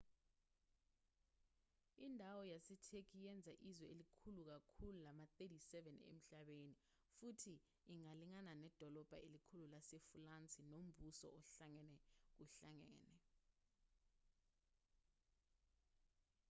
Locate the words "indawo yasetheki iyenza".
2.05-3.51